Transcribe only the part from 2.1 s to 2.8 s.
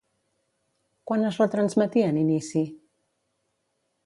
en inici?